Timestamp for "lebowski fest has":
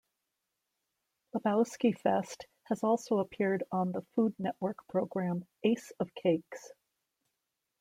1.35-2.83